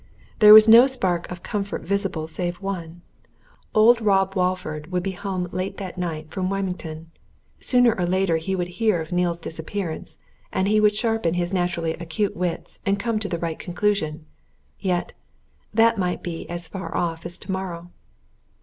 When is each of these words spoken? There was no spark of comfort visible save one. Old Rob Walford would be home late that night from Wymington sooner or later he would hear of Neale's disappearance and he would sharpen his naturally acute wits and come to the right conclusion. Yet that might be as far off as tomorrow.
There 0.39 0.51
was 0.55 0.67
no 0.67 0.87
spark 0.87 1.29
of 1.31 1.43
comfort 1.43 1.83
visible 1.83 2.25
save 2.25 2.55
one. 2.55 3.03
Old 3.75 4.01
Rob 4.01 4.33
Walford 4.35 4.91
would 4.91 5.03
be 5.03 5.11
home 5.11 5.47
late 5.51 5.77
that 5.77 5.95
night 5.95 6.31
from 6.31 6.49
Wymington 6.49 7.11
sooner 7.59 7.93
or 7.95 8.07
later 8.07 8.37
he 8.37 8.55
would 8.55 8.67
hear 8.79 8.99
of 8.99 9.11
Neale's 9.11 9.39
disappearance 9.39 10.17
and 10.51 10.67
he 10.67 10.79
would 10.79 10.95
sharpen 10.95 11.35
his 11.35 11.53
naturally 11.53 11.93
acute 11.93 12.35
wits 12.35 12.79
and 12.83 12.97
come 12.99 13.19
to 13.19 13.29
the 13.29 13.37
right 13.37 13.59
conclusion. 13.59 14.25
Yet 14.79 15.13
that 15.71 15.99
might 15.99 16.23
be 16.23 16.49
as 16.49 16.67
far 16.67 16.97
off 16.97 17.23
as 17.23 17.37
tomorrow. 17.37 17.91